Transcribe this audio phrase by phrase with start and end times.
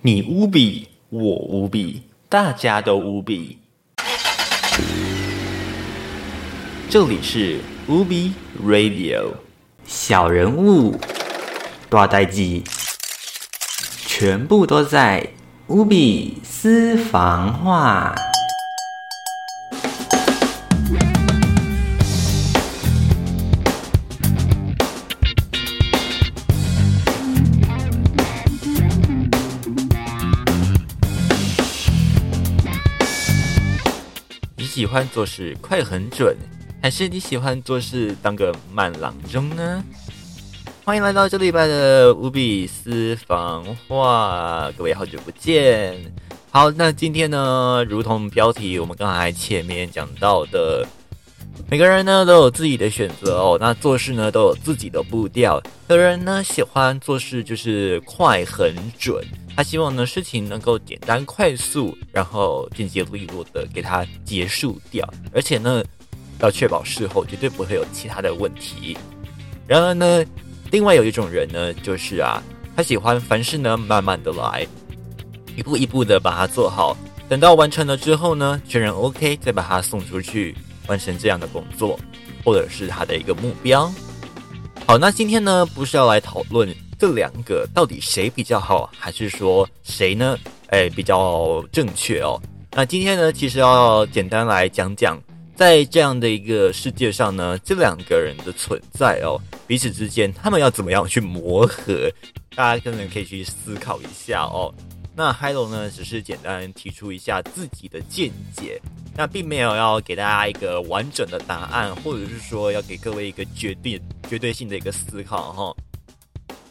[0.00, 3.58] 你无比，我无比，大家都无比。
[6.88, 8.32] 这里是无比
[8.64, 9.32] Radio，
[9.84, 10.96] 小人物、
[11.88, 12.62] 大代记，
[14.06, 15.30] 全部都在
[15.66, 18.14] 无比私房话。
[34.88, 36.34] 欢做事快很准，
[36.82, 39.84] 还是你喜欢做事当个慢郎中呢？
[40.82, 45.94] 欢迎来到这礼拜的无比私房话，各位好久不见。
[46.50, 50.86] 好，那今天呢，如同标题我们刚才前面讲到的，
[51.70, 53.58] 每个人呢都有自己的选择哦。
[53.60, 59.22] 那做事呢都有自己的步调，有人呢喜欢做事就是快很准。
[59.54, 65.84] 他希望呢事情能够简单快速，然后简洁利落的给它结束掉，而且呢
[66.40, 68.96] 要确保事后绝对不会有其他的问题。
[69.66, 70.24] 然而呢，
[70.70, 72.42] 另外有一种人呢，就是啊，
[72.74, 74.66] 他喜欢凡事呢慢慢的来，
[75.54, 76.96] 一步一步的把它做好，
[77.28, 80.56] 等到完成了之后呢，确认 OK，再把它送出去，
[80.88, 81.98] 完成这样的工作，
[82.44, 83.88] 或者是他的一个目标。
[84.86, 86.68] 好，那今天呢，不是要来讨论。
[86.98, 90.36] 这两个到底谁比较好，还是说谁呢？
[90.70, 92.42] 哎，比较正确哦。
[92.72, 95.16] 那今天呢，其实要简单来讲讲，
[95.54, 102.10] 在这样的一个世界上呢，这两个人的存在哦，彼此之间他们要怎么样去磨合？
[102.56, 104.74] 大家可能可以去思考一下哦。
[105.18, 108.80] 那 Hello 呢，只是简单提出一下自己的见解，
[109.16, 115.74] 那并没有要给大家一个完整的答案，或者是说要给各位一个决定、绝对性的一个思考哈。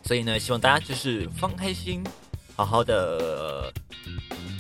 [0.02, 2.02] 所以呢，希望大家就是放开心，
[2.56, 3.70] 好好的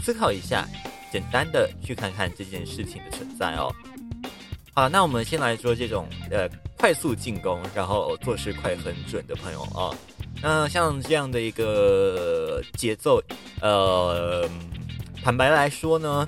[0.03, 0.67] 思考一下，
[1.09, 3.73] 简单的去看看这件事情的存在哦。
[4.73, 6.45] 好，那我们先来说这种呃
[6.77, 9.95] 快速进攻，然后做事快很准的朋友啊。
[10.41, 13.21] 那像这样的一个节奏，
[13.61, 14.47] 呃，
[15.23, 16.27] 坦白来说呢，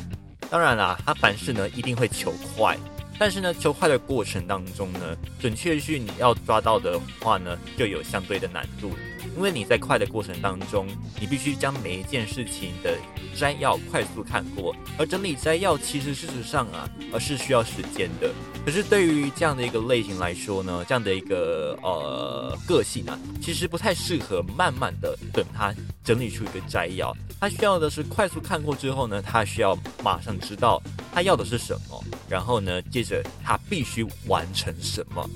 [0.49, 2.77] 当然啦，他凡事呢一定会求快。
[3.17, 8.91] 但是呢，求快的过程当中呢，准确率你要抓到的话呢，就有相对的难度。
[9.35, 10.87] 因为你在快的过程当中，
[11.19, 12.97] 你必须将每一件事情的
[13.35, 18.31] 摘要快速看过，而整理摘要其实事实上啊，而是需要时间的。
[18.65, 27.15] 可是对于这样的一个类型来说呢，这样的一个呃个性啊，其实不太适合慢慢的等它整理出一个摘要。
[27.39, 30.81] 他需要的是快速看过之后呢，他需要马上知道
[31.13, 32.03] 他要的是什么。
[32.27, 35.27] 然后呢，接着他必须完成什么？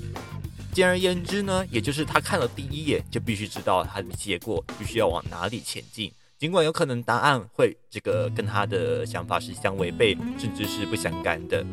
[0.74, 6.10] 简而言之呢，也就是他看了第一眼就必须知道他的结果，必须要往哪里前进。
[6.36, 11.64] 尽管有可能答案会这个跟他的想法是相违背，甚至是不相干的。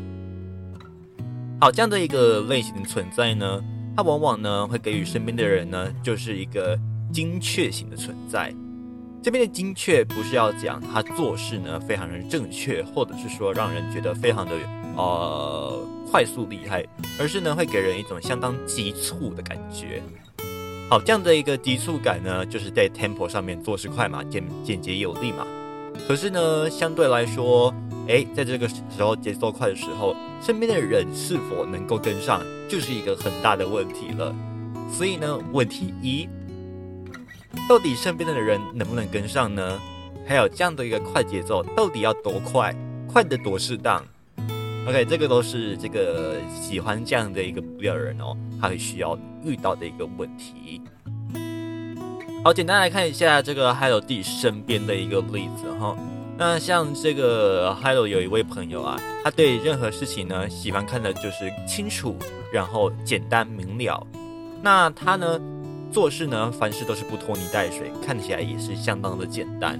[1.60, 3.60] 好，这样的一个类型的存在呢，
[3.96, 6.78] 他往往呢会给予身边的人呢，就是一个
[7.12, 8.54] 精确型的存在。
[9.20, 14.52] 这边的精确不是要讲他做事呢非常的正确，或者是说让人觉得非常的。
[14.94, 15.82] 呃，
[16.12, 16.84] 快速厉害，
[17.18, 20.02] 而是呢会给人一种相当急促的感觉。
[20.90, 25.46] 好，这样的一个急促感呢，就是在 tempo 上面做事快嘛，简简洁有力嘛。
[26.06, 27.72] 可是呢，相对来说，
[28.08, 34.34] 哎，在这个时候节奏快的时候，身边的人是否能够跟上，就是一个很大的问题了。
[34.92, 36.28] 所以呢，问题一，
[37.66, 39.80] 到底身边的人能不能跟上呢？
[40.26, 42.76] 还有这样的一个快节奏，到底要多快，
[43.10, 44.04] 快的多适当
[44.86, 50.80] ？OK，这个都是这个喜欢这样的一个步调的人哦，他会需要遇到的一个问题。
[52.44, 55.96] 好，简单来看一下这个 Hello 弟身边的一个例子哈。
[56.36, 62.16] 那像这个 Hello 有一位朋友啊，他对任何事情呢喜欢看的就是清楚，
[62.52, 64.04] 然后简单明了。
[64.60, 65.40] 那他呢
[65.92, 69.78] 做事呢凡事都是不拖泥带水，看起来也是相当的简单。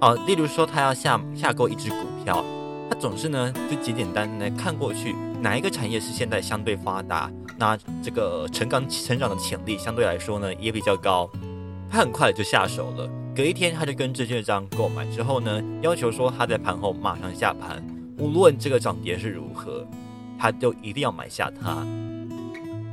[0.00, 2.44] 好，例如说他要下下购一只股票。
[2.92, 11.26] 他总是呢，就简简单单的看过去，哪一个产业是现在相对发达，那这个成长成长的潜力相对来说呢也比较高，
[11.90, 13.08] 他很快就下手了。
[13.34, 17.82] 隔一天他就跟证券商购买之后呢，要求说他在盘后马上下盘，
[18.18, 19.86] 无论这个涨跌是如何，
[20.38, 21.86] 他就一定要买下它。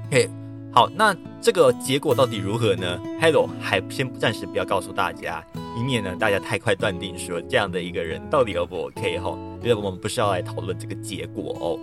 [0.10, 0.30] 嘿。
[0.72, 5.44] 好，那这个结果到底如何呢？Hello，还先暂时不要告诉大家，
[5.76, 9.36] 以免呢大家太快断定说这样的一个人到底 O 不 OK 哈？
[9.62, 11.80] 因为我们不是要来讨论这个结果哦，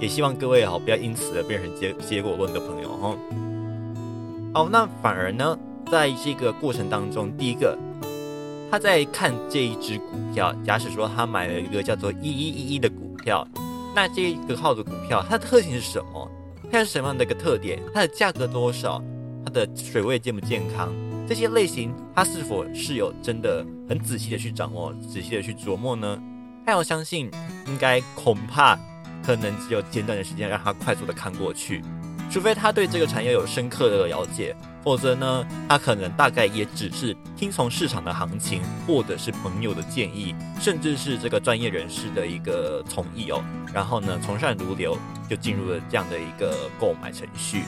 [0.00, 3.16] 也希望各位哈不要因此而变成结结果论的朋友哈。
[4.54, 5.58] 好，那反而呢，
[5.90, 7.76] 在这个过程当中，第一个
[8.70, 13.46] 他在看这一只股票，假使说他买了一个叫做一一一一的股票，
[13.94, 16.30] 那这个号的股票它的特性是什么？
[16.70, 17.78] 它是什么样的一个特点？
[17.94, 19.02] 它的价格多少？
[19.44, 20.92] 它的水位健不健康？
[21.26, 26.18] 这些类型，它是否是有真的很仔细的去掌握、仔细的去琢磨呢？
[26.68, 27.30] 他要相信，
[27.66, 28.78] 应该恐怕
[29.24, 31.82] 可能只有简短的时间让他快速的看过去，
[32.30, 34.54] 除非他对这个产业有深刻的了解。
[34.84, 43.42] 否则呢，他可能大概也只是听从市场的行情，或者是朋友的建议，甚至是这个专业人士的一个从意哦。
[43.72, 44.94] 然后呢，从善如流，
[45.26, 47.62] 就进入了这样的一个购买程序。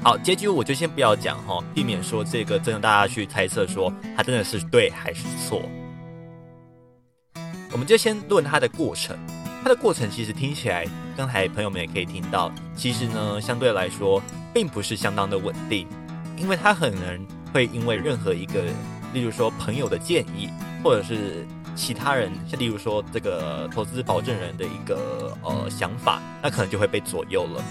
[0.00, 5.60] 好，结局我就先不要讲哈，避免说这个真的大家去猜测说他真的是对还是错。
[7.72, 9.16] 我们就先论它的过程。
[9.62, 10.86] 它的过程其实听起来，
[11.16, 14.20] 刚才朋友们也可以听到，其实呢，相对来说
[14.52, 15.86] 并不是相当的稳定，
[16.36, 18.64] 因为它可能会因为任何一个，
[19.14, 20.50] 例如说朋友的建议，
[20.82, 21.46] 或者是
[21.76, 27.62] 其他人，像例如说这个投资保证人的一个呃想法，那可能就会被左右了。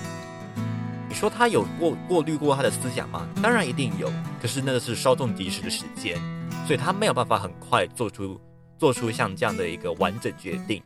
[1.10, 3.28] 你说他有过过滤过他的思想吗？
[3.44, 4.10] 当然一定有，
[4.42, 6.18] 可是那个是稍纵即逝的时间，
[6.66, 8.40] 所以他没有办法很快做出
[8.82, 10.82] 做出像这样的一个完整决定。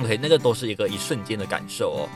[0.00, 2.08] OK，那个都是一个一瞬间的感受哦，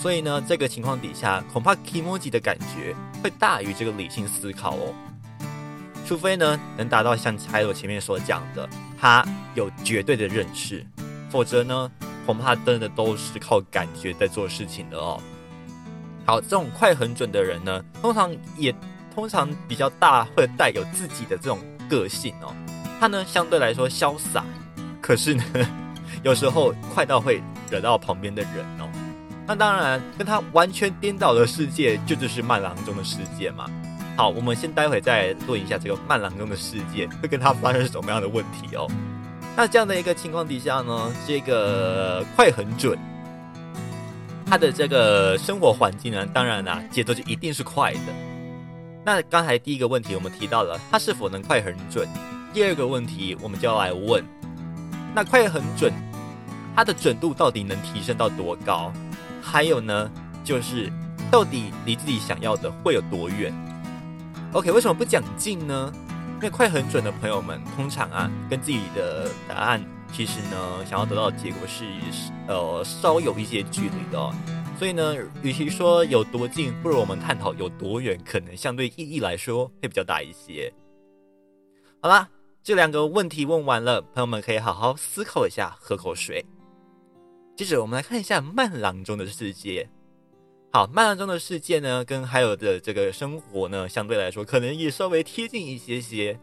[0.00, 2.92] 所以呢，这个情况底下，恐怕 Kimoji 的感觉
[3.22, 4.92] 会大于这个理性思考哦。
[6.04, 8.68] 除非呢，能达到像还有前面所讲的，
[9.00, 9.24] 他
[9.54, 10.84] 有绝对的认识，
[11.30, 11.88] 否则呢，
[12.26, 15.22] 恐怕真的都是靠感觉在做事情的哦。
[16.26, 18.74] 好，这种快很准的人呢，通常也
[19.14, 22.52] 通常比较大，会带有自己的这种个性哦。
[23.00, 24.44] 他呢，相对来说潇洒，
[25.00, 25.42] 可是呢。
[26.22, 28.86] 有时候快到会惹到旁边的人哦，
[29.46, 33.64] 那当然跟他完全颠倒的世界，就就是慢郎中的世界嘛。
[34.18, 38.86] 好，我们先待会再论一下这个慢郎中的世界会跟他发生什么样的问题哦。
[39.56, 42.98] 那这样的一个情况底下呢，这个快很准，
[44.44, 48.12] 他的这个生活环境呢，当然啦，节奏就一定是快的。
[49.06, 52.06] 那刚才第一个问题我们提到了他是否能快很准，
[52.52, 54.24] 第二个问题我们就要来问，
[55.14, 55.92] 那快很准。
[56.74, 58.92] 它的准度到底能提升到多高？
[59.42, 60.10] 还有呢，
[60.44, 60.90] 就是
[61.30, 63.52] 到底离自己想要的会有多远
[64.52, 65.92] ？OK，为什么不讲近呢？
[66.36, 71.84] 因为快很准的朋友们，通常啊，跟自己的答案其实呢，想要得到的结果是
[72.48, 74.32] 呃稍有一些距离的。
[74.78, 80.72] 所以呢，与其说有多近，不如我们探讨有多远，可能相对意义来说会比较大一些。
[82.00, 82.26] 好啦，
[82.62, 86.44] 这两个问题问完了，朋友们可以好好思考一下，喝口水。
[87.56, 89.88] 接着我们来看一下慢郎中的世界。
[90.70, 96.38] 好，慢郎中的世界呢，跟海有的这个生活呢，相对来说可能也稍微贴近一些些。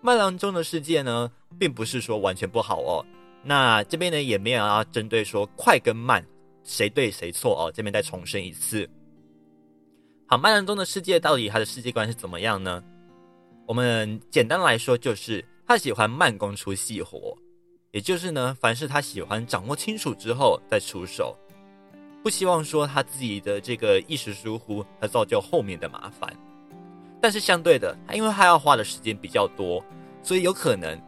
[0.00, 3.06] 慢郎中的世界呢，并不是说完全不好哦。
[3.44, 6.24] 那这边呢，也没有要针对说快跟慢
[6.64, 7.72] 谁对谁错哦。
[7.72, 8.88] 这边再重申一次。
[10.26, 12.82] 好，慢郎中的世界到底他的世界观是怎么样呢？
[13.68, 17.36] 我们简单来说，就是他喜欢慢工出细活。
[17.90, 21.36] 也就是呢，凡是他喜欢掌握清楚之后再出手，
[22.22, 26.34] 不希望说他自己的这个一时疏忽而造就后面的麻烦。
[27.20, 29.84] 但是相对的，因为他要花的时间比较多，
[30.22, 30.98] 所以有可能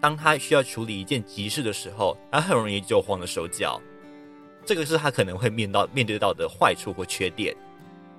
[0.00, 3.82] 当他需要处理一件急事的时候，他很容易就慌了手脚。
[4.64, 7.56] 这个是他可能会面到面对到的坏处或缺点。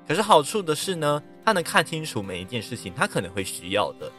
[0.05, 4.11] 可是好处的是呢，他能看清楚每一件事情，他可能会需要的，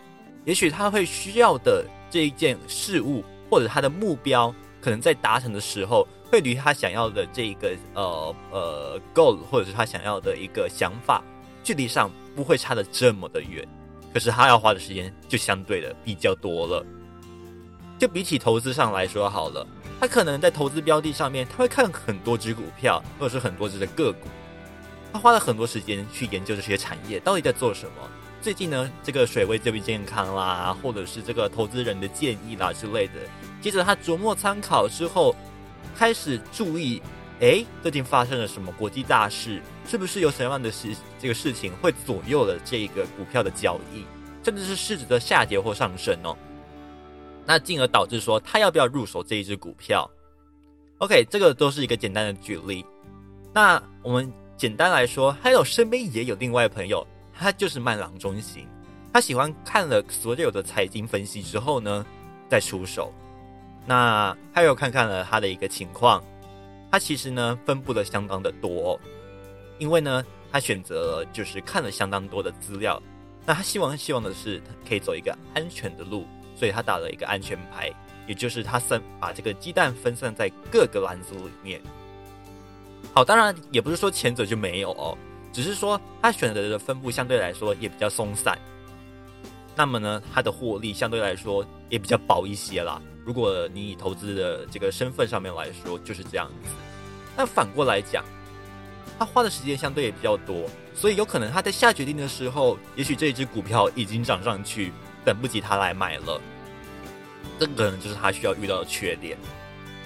[0.44, 3.22] 也许他会需要的这一件事物。
[3.48, 11.22] 或者他的目标可能在达成的时候，会离他想要的这一个呃呃 goal，或者是他想要的一个想法，
[11.62, 13.66] 距离上不会差的这么的远。
[14.12, 16.84] 可是他要花的时间就相对的比较多了。
[17.96, 19.64] 就比起投资上来说好了，
[20.00, 24.28] 他可能在投资标的上面，他会看很多只股票，或者是很多只的个股，
[25.12, 27.92] 他花了很多时间去研究这些产业到底在做什么。
[28.40, 33.14] 最近呢，这个水位这边健康啦，或者是这个投资人的建议啦之类的。
[33.60, 35.36] 接着他琢磨参考之后，
[35.94, 37.02] 开始注意，
[37.40, 39.60] 哎，最近发生了什么国际大事？
[39.86, 44.04] 是不是有什么样的事这个事情会左右了这个股票的交易，
[44.44, 46.34] 甚至是市值的下跌或上升哦？
[47.44, 50.08] 那进而导致说他要不要入手这一只股票
[50.98, 52.86] ？OK，这个都是一个简单的举例。
[53.52, 57.06] 那我们简单来说，还有身边也有另外朋友。
[57.32, 58.68] 他就是慢郎中型，
[59.10, 62.04] 他喜欢看了所有的财经分析之后呢，
[62.46, 63.10] 再出手。
[63.86, 66.22] 那他又看看了他的一个情况，
[66.90, 69.00] 他其实呢分布的相当的多，
[69.78, 73.02] 因为呢他选择就是看了相当多的资料，
[73.46, 77.90] 那他希望希望的是可以走一个安全的路，所以他打了一个安全牌，
[78.26, 81.80] 也就是他分把这个鸡蛋分散在各个篮子里面。
[83.12, 85.16] 好，当然也不是说前者就没有哦，
[85.52, 88.58] 只是说他选择的分布相对来说也比较松散。
[89.76, 93.00] 那么呢，他的获利相对来说也比较薄一些啦。
[93.24, 96.70] 如果你以投资的这个身份上面来说，就是这样子。
[97.36, 98.24] 但反过来讲，
[99.18, 104.92] 他花的时间相对也比较多，所以有可能他在下决定的时候，也许这一只股票已经涨上去，
[105.24, 106.40] 等不及他来买了。
[107.58, 109.38] 这可能就是他需要遇到的缺点。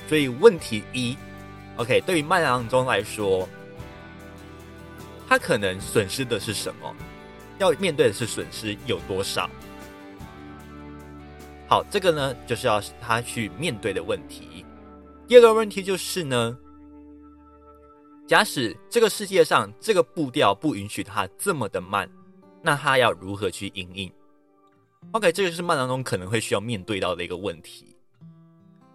[0.08, 1.16] 所以问题一
[1.76, 3.49] ，OK，对于麦郎中来说，
[5.28, 6.95] 他可能损失的是什么？
[7.59, 9.49] 要面对的是损失有多少？
[11.69, 14.64] 好，这个呢，就是要他去面对的问题。
[15.26, 16.59] 第二个问题就是呢，
[18.26, 22.09] 假使这个世界上这个步调不允许他这么的慢，
[22.61, 24.12] 那他要如何去应应
[25.12, 27.97] ？OK，这个是慢当中可能会需要面对到的一个问题。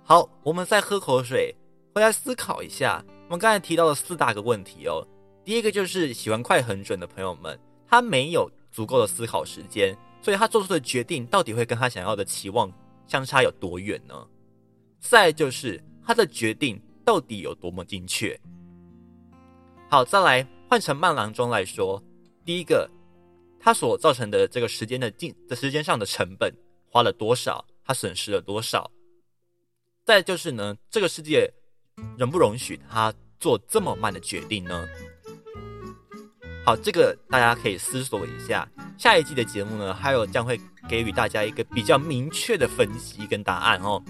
[0.04, 1.56] 好，我们再喝口水，
[1.94, 3.04] 回来思考一下。
[3.26, 5.08] 我们刚才提到了四大个问题哦。
[5.44, 9.98] 第一个就是喜欢快很准的朋友们，他没有足够的思考时间。
[10.22, 12.70] 所以他做出的决定到底会跟他想要的期望
[13.08, 14.28] 相差有多远呢？
[15.00, 18.38] 再就是他的决定到底有多么精确？
[19.90, 22.04] 好，再来换成慢郎中来说，
[22.44, 22.90] 第一个，
[23.62, 26.54] 他所造成的这个时间的进的时间上的成本
[26.92, 27.66] 花了多少？
[27.86, 28.92] 他损失了多少？
[30.04, 31.50] 再就是呢，这个世界
[32.18, 34.88] 容不容许他做这么慢的决定呢？
[36.66, 38.68] 好，这个大家可以思索一下。
[38.98, 44.04] 下一季的节目呢，还有将会给予大家一个比较明确的分析跟答案哦。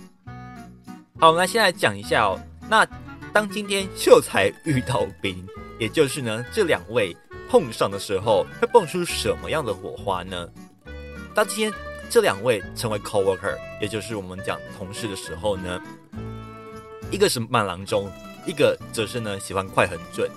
[1.20, 2.40] 好，我们来先来讲一下哦。
[2.68, 2.86] 那
[3.32, 5.46] 当今天秀才遇到兵，
[5.80, 7.16] 也就是呢这两位
[7.48, 10.50] 碰上的时候，会蹦出什么样的火花呢？
[11.36, 11.72] 当今天
[12.10, 15.80] 这两位成为 coworker，也就是我们讲同事的时候呢，
[17.12, 18.12] 一个是慢郎中，
[18.46, 20.30] 一个则是呢喜欢快很准。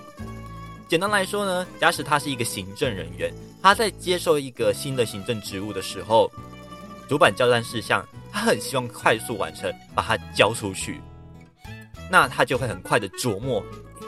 [0.88, 6.30] 简单来说呢，假使他是一个行政人员，他在接受一个新的行政职务的时候，
[7.08, 11.00] 主板交代事项，他很希望快速完成，把它交出去。
[12.10, 13.64] 那他就会很快的琢磨，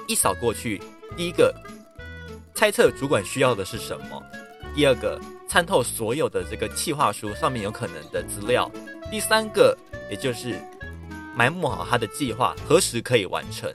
[0.06, 0.80] 一扫过去，
[1.16, 1.54] 第一个
[2.54, 4.23] 猜测主管需要的是什么，
[4.75, 5.18] 第二个
[5.49, 8.71] 参透所有的这个企划书上面有可能的资料，
[9.11, 9.75] 第三个
[10.11, 10.61] 也就是
[11.36, 13.72] 埋没好他的计划何时可以完成。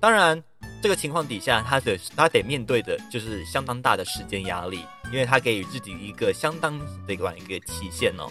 [0.00, 0.42] 当然。
[0.82, 8.28] 这个情况底下，他的他得面对的就是相当大的时间压力，因为他给予自己一个相当的一个一个期限哦。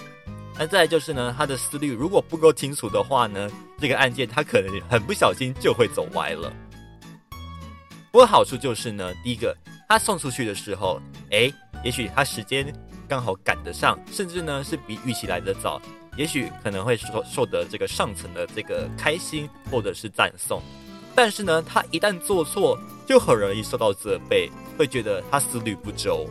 [0.56, 6.54] 那再就是呢，他的思虑如果不够清楚的话呢，这个案件他可能很不小心就会走歪了。
[8.12, 9.58] 不过好处就是呢，第一个
[9.90, 11.52] 他送出去的时候，哎，
[11.84, 12.72] 也许他时间
[13.08, 15.82] 刚好赶得上，甚至呢是比预期来的早，
[16.16, 20.62] 也许可能会受受得这个上层的这个开心或者是赞颂。
[21.16, 26.28] 但是呢，他一旦做错，就很容易受到责备，会觉得他思虑不周。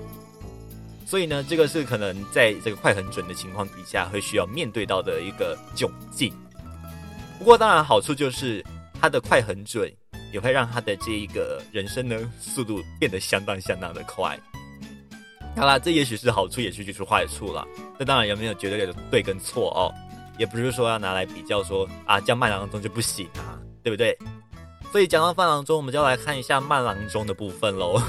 [1.07, 6.33] 所以呢，这个是可能在这个快很准的情况底下，会需要面对到的一个窘境。
[7.39, 8.65] 不过，当然好处就是
[9.01, 9.93] 他的快很准，
[10.33, 14.39] 也会让他的这一个人生呢速度变得相当相当的快。
[15.57, 17.67] 好啦，这也许是好处，也许就是坏处了。
[17.99, 19.93] 这当然有没有绝对的对跟错哦？
[20.39, 24.17] 也不是说要拿来比较说啊，叫慢郎中就不行啊，对不对？
[24.91, 28.03] 所以讲到慢郎中，我们就要来看一下慢郎中的部分喽。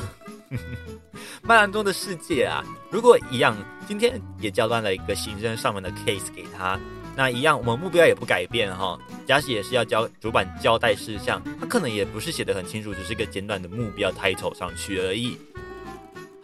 [1.43, 3.55] 慢郎中的世界啊，如果一样，
[3.87, 6.79] 今天也交断了一个行政上门的 case 给他，
[7.15, 8.97] 那一样我们目标也不改变哈。
[9.27, 15.37] 假使也是要交主板交代事项，他可能也不是写的很清楚，只是一个简短的目标 title 上去而已。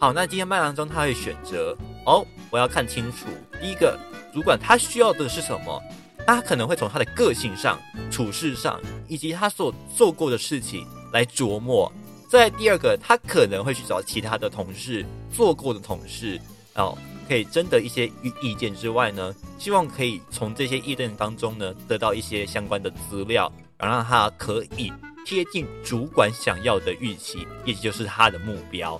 [0.00, 1.76] 好，那今天麦郎中他会选择
[2.06, 3.26] 哦，我要看清楚，
[3.60, 3.98] 第一个
[4.32, 5.78] 主管他需要的是什么。
[6.26, 7.78] 他可能会从他的个性上、
[8.10, 11.92] 处事上，以及他所做过的事情来琢磨。
[12.30, 16.40] 在第二个，他可能会去找其他的同事做过的同事，
[16.76, 16.96] 哦，
[17.28, 24.90] 可以征得一些意意见之外呢，希望可以从这些意见当中呢，得到一些相关的资料，然后让他可以
[25.26, 28.98] 贴近主管想要的预期，也就是他的目标。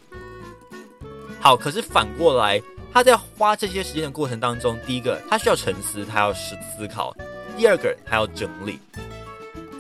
[1.41, 2.63] 好，可是反过来。
[2.93, 7.15] 他在花这些时间的过程当中，第一个他需要沉思，他要思思考；
[7.57, 8.81] 第二个他要整理。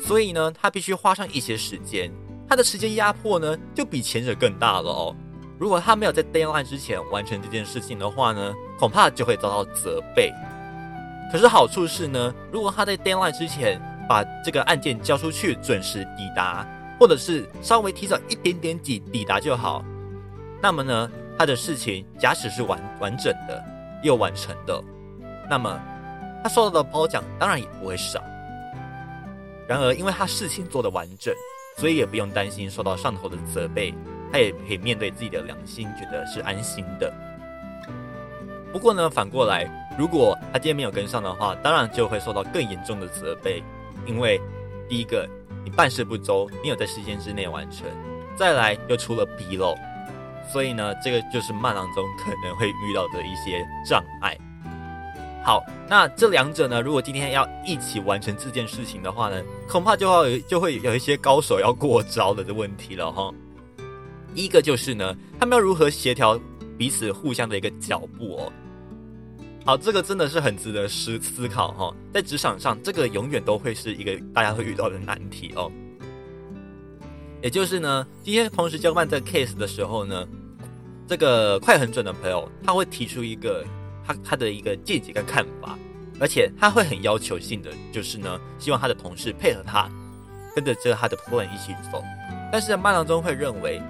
[0.00, 2.09] 所以呢，他必须花上一些时间。
[2.49, 5.14] 他的时间压迫呢，就比前者更大了哦。
[5.59, 10.33] 如果他没有在 deadline 之前完成这件事情的话呢，恐怕就会遭到责备。
[11.33, 16.64] 可是好处是呢，如果他在 deadline 之前把这个案件交出去，准时抵达，
[16.99, 19.85] 或者是稍微提早一点点抵抵达就好，
[20.62, 21.11] 那么呢？
[21.40, 23.64] 他的事情假使是完完整的
[24.02, 24.78] 又完成的，
[25.49, 25.80] 那么
[26.42, 28.23] 他受到的褒奖当然也不会少。
[29.66, 31.35] 然而，因为他事情做得完整，
[31.78, 33.94] 所以也不用担心受到上头的责备，
[34.30, 37.11] 他也可以面对自己的良心，觉得是安心的。
[38.70, 39.66] 不过呢，反过来，
[39.99, 43.62] 如果他今天没有跟上的话，当然就会受到更严重的责备，
[44.04, 44.38] 因为
[44.90, 45.26] 第一个，
[45.64, 47.87] 你办事不周，没有在时间之内完成；
[48.37, 49.75] 再来又出了纰漏，
[50.52, 54.37] 所以呢，这个就是慢郎中可能会遇到的一些障碍。
[55.42, 63.33] 好，那这两者呢，如果今天要一起完成这件事情的话呢，恐怕就要有就会有一些高手要过招了的问题了哈。
[64.35, 66.38] 一个就是呢，他们要如何协调
[66.76, 68.52] 彼此互相的一个脚步哦。
[69.64, 71.95] 好，这个真的是很值得思思考哈。
[72.12, 75.71] 在职场上，这个永远都会是一个大家会遇到的难题哦。
[77.42, 80.26] 也就是呢，今天同时交办这个 case 的时候呢，
[81.11, 83.64] 这个快很准的朋友他会提出一个
[84.07, 85.76] 他他的一个见解跟看法，
[86.21, 89.90] 而且他会很要求性的，就是呢，希望他的同事配合他，
[90.55, 92.00] 跟着这他的 plan 一起走。
[92.52, 93.83] 但是慢郎中会认为，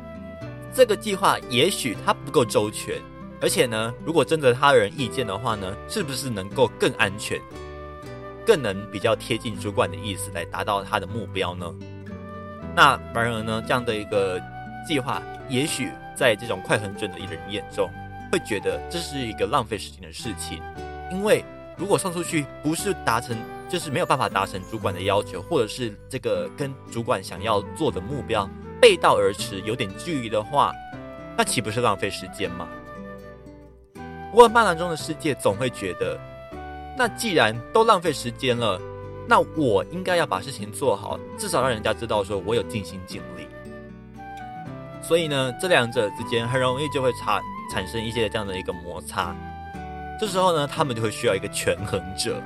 [0.75, 2.99] 这个计划也许他不够周全。
[3.39, 7.39] 而且呢，如果征得他人意见的话呢，是不是能够更安全，
[8.47, 11.71] 更能比较贴近主管的意思来达到他的目标呢？
[12.75, 14.41] 那反而呢，这样的一个
[14.89, 17.89] 计划，也许在这种快很准的人眼中，
[18.31, 20.61] 会觉得这是一个浪费时间的事情。
[21.11, 21.43] 因为
[21.79, 23.35] 如果送出去不是达成，
[23.71, 28.47] 就是没有办法达成主管的要求，或者是这个跟主管想要做的目标
[28.79, 30.75] 背道而驰，有点距离的话，
[31.39, 32.69] 那岂不是浪费时间吗？
[34.31, 36.21] 不过，漫郎中的世界总会觉得，
[36.99, 38.79] 那既然都浪费时间了，
[39.27, 43.49] 那我应该要把事情做好，至少让人家知道说我有尽心尽力。
[45.11, 49.35] 所以呢，这两者之间很容易就会产产生一些这样的一个摩擦。
[50.21, 52.41] 这时候呢，他们就会需要一个权衡者。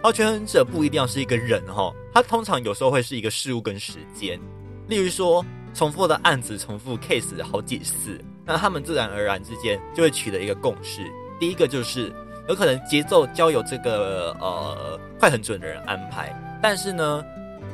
[0.00, 4.38] 而权衡者不一定要是一个人哈，他通常有时候会是一个事物跟时间。
[4.86, 8.16] 例如说，重复的案子、重复 case 好几次。
[8.44, 11.04] 那他们自然而然之间就会取得一个共识。
[11.40, 12.12] 第一个就是
[12.48, 16.32] 有可能节奏交由这个呃快很准的人安排，
[16.62, 17.24] 但是呢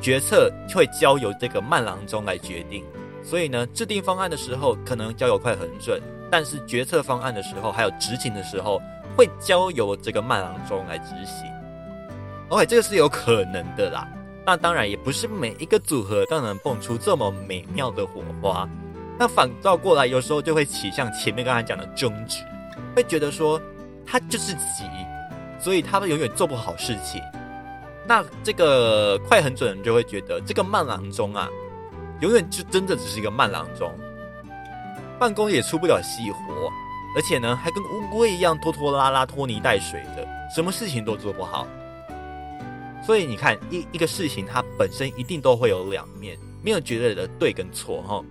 [0.01, 2.83] 决策会交由这个慢郎中来决定。
[3.25, 8.79] 所以呢制定方案的时候可能交由快很准，但是决策方案的时候还有执行的时候
[9.17, 11.51] 会交由这个慢郎中来执行。
[12.49, 14.07] OK，这个是有可能的啦。
[14.45, 18.69] 那当然也不是每一个组合都能蹦出这么美妙的火花。
[19.17, 22.43] 那反照过来，有时候就会起像前面刚才讲的争执，
[22.95, 23.59] 会觉得说
[24.05, 24.83] 他就是急，
[25.59, 27.19] 所以他们永远做不好事情。
[28.07, 31.49] 那这个快很准就会觉得这个慢郎中啊，
[32.21, 33.91] 永远就真的只是一个慢郎中，
[35.19, 36.71] 办公也出不了细活，
[37.15, 41.67] 而且呢还跟乌龟一样拖拖拉拉、拖泥带水的，什么事情都做不好。
[43.05, 48.23] 所以你看，一一个事情它本身一定都会有两面，没有绝对的对跟错哈。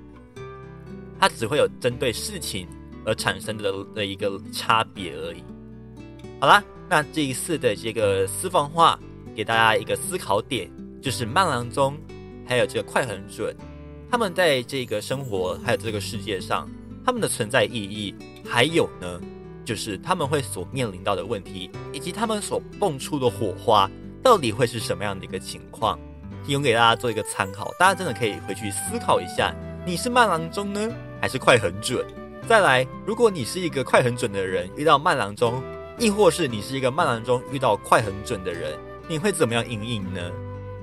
[1.20, 2.66] 它只会有针对事情
[3.06, 5.44] 而产生的的一个差别而已。
[6.40, 8.98] 好啦，那这一次的这个私房话，
[9.34, 10.68] 给大家一个思考点，
[11.00, 11.96] 就是慢郎中
[12.46, 13.56] 还有这个快很准，
[14.14, 16.70] 他们在这个生活还有这个世界上，
[17.04, 18.14] 他们的存在意义，
[18.48, 19.20] 还有呢，
[19.64, 23.90] 就是他们会所面临到的问题，以及他们所蹦出的火花，
[24.22, 25.98] 到底会是什么样的一个情况，
[26.46, 27.72] 提供给大家做一个参考。
[27.76, 29.52] 大家真的可以回去思考一下，
[29.84, 30.88] 你是慢郎中呢？
[31.20, 32.06] 还是快很准。
[32.46, 35.60] 再来，如果你是一个快很准的人，遇到慢郎中，
[35.98, 40.20] 亦或是你是一个慢郎中遇到快很准的人，你会怎么样应应呢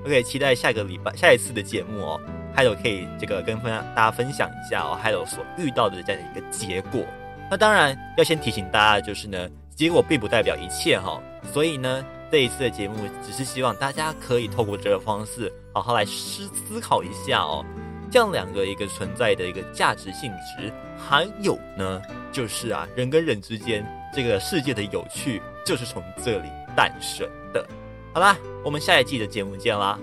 [0.03, 2.19] ？OK，期待下个礼拜下一次的节目哦。
[2.53, 7.03] 还有可以这个跟分大家分享一下哦，还有所遇到的这样的一个结果。
[7.49, 11.21] 那当然要先提醒大家，就是呢，结果并不代表一切哈。
[11.51, 17.65] 所以呢，这一次的节目只是希望大家可以透过这个方式，好好来思思考一下哦。
[18.09, 27.65] 这样两个一个存在的一个价值性质，还有呢，就是啊，人跟人之间这个世界的有趣，就是从这里诞生的。
[28.13, 29.97] 好啦，我们下一季的节目见啦，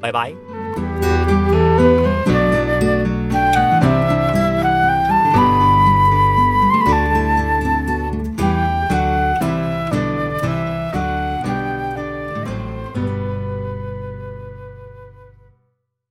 [0.00, 0.91] 拜拜。